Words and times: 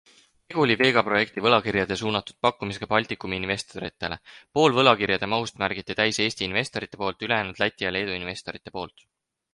Tegu 0.51 0.61
oli 0.67 0.75
Vega 0.77 1.01
projekti 1.09 1.43
võlakirjade 1.47 1.97
suunatud 2.01 2.37
pakkumisega 2.45 2.89
Baltikumi 2.93 3.39
investoritele- 3.41 4.17
pool 4.59 4.75
võlakirjade 4.79 5.31
mahust 5.35 5.63
märgiti 5.65 5.97
täis 6.01 6.21
Eesti 6.27 6.49
investorite 6.51 7.01
poolt, 7.03 7.27
ülejäänud 7.29 7.63
Läti 7.65 7.87
ja 7.89 7.93
Leedu 7.99 8.17
investorite 8.23 8.79
poolt. 8.79 9.07